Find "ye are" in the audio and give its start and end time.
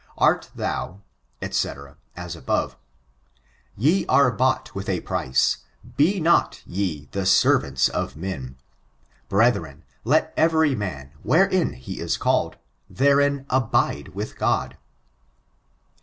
3.87-4.31